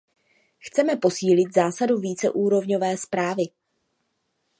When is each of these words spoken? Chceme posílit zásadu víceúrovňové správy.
Chceme 0.59 0.95
posílit 0.95 1.53
zásadu 1.53 1.97
víceúrovňové 1.97 2.97
správy. 2.97 3.43